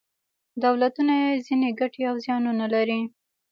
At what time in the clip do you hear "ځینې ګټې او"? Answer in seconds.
1.45-2.15